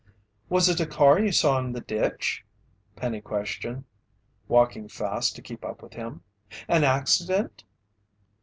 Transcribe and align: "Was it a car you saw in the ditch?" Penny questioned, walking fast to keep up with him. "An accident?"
"Was 0.49 0.67
it 0.67 0.79
a 0.79 0.87
car 0.87 1.19
you 1.19 1.31
saw 1.31 1.59
in 1.59 1.73
the 1.73 1.79
ditch?" 1.79 2.43
Penny 2.95 3.21
questioned, 3.21 3.83
walking 4.47 4.87
fast 4.89 5.35
to 5.35 5.43
keep 5.43 5.63
up 5.63 5.83
with 5.83 5.93
him. 5.93 6.23
"An 6.67 6.83
accident?" 6.83 7.63